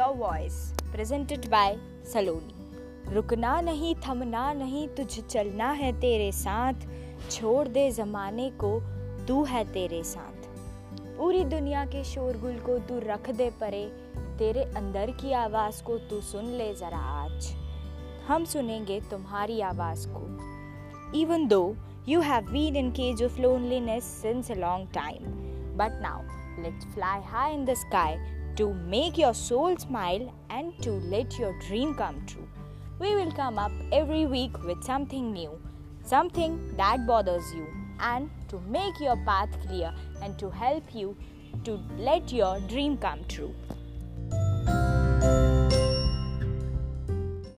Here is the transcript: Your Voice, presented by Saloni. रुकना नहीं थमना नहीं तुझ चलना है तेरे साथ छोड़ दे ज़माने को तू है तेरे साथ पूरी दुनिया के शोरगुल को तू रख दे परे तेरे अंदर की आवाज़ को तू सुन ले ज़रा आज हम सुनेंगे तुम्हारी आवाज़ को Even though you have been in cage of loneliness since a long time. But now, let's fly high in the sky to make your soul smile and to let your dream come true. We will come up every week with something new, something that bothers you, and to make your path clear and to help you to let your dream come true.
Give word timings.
Your 0.00 0.14
Voice, 0.16 0.58
presented 0.92 1.50
by 1.52 1.76
Saloni. 2.12 2.54
रुकना 3.12 3.60
नहीं 3.60 3.94
थमना 4.06 4.52
नहीं 4.52 4.86
तुझ 4.96 5.20
चलना 5.20 5.70
है 5.80 5.90
तेरे 6.00 6.30
साथ 6.32 6.86
छोड़ 7.30 7.66
दे 7.68 7.90
ज़माने 7.90 8.48
को 8.62 8.70
तू 9.28 9.42
है 9.44 9.64
तेरे 9.72 10.02
साथ 10.12 10.46
पूरी 11.18 11.44
दुनिया 11.44 11.84
के 11.94 12.04
शोरगुल 12.12 12.56
को 12.68 12.78
तू 12.88 12.98
रख 13.04 13.30
दे 13.40 13.50
परे 13.60 13.84
तेरे 14.38 14.64
अंदर 14.82 15.10
की 15.20 15.32
आवाज़ 15.42 15.82
को 15.84 15.98
तू 16.10 16.20
सुन 16.30 16.50
ले 16.62 16.72
ज़रा 16.74 17.02
आज 17.18 17.52
हम 18.28 18.44
सुनेंगे 18.54 19.00
तुम्हारी 19.10 19.60
आवाज़ 19.74 20.08
को 20.08 20.26
Even 21.18 21.48
though 21.52 21.76
you 22.08 22.26
have 22.32 22.52
been 22.56 22.76
in 22.76 22.92
cage 22.92 23.28
of 23.30 23.38
loneliness 23.38 24.12
since 24.24 24.50
a 24.50 24.60
long 24.66 24.90
time. 24.98 25.32
But 25.76 26.02
now, 26.02 26.18
let's 26.58 26.84
fly 26.94 27.16
high 27.32 27.50
in 27.50 27.64
the 27.64 27.74
sky 27.74 28.12
to 28.56 28.74
make 28.74 29.18
your 29.18 29.34
soul 29.34 29.76
smile 29.76 30.32
and 30.50 30.76
to 30.82 30.92
let 30.92 31.38
your 31.38 31.58
dream 31.60 31.94
come 31.94 32.24
true. 32.26 32.48
We 32.98 33.14
will 33.14 33.32
come 33.32 33.58
up 33.58 33.72
every 33.92 34.26
week 34.26 34.62
with 34.64 34.84
something 34.84 35.32
new, 35.32 35.58
something 36.04 36.76
that 36.76 37.06
bothers 37.06 37.54
you, 37.54 37.66
and 38.00 38.30
to 38.48 38.60
make 38.68 39.00
your 39.00 39.16
path 39.24 39.48
clear 39.66 39.92
and 40.22 40.38
to 40.38 40.50
help 40.50 40.94
you 40.94 41.16
to 41.64 41.80
let 41.98 42.32
your 42.32 42.60
dream 42.60 42.96
come 42.96 43.24
true. 43.28 43.54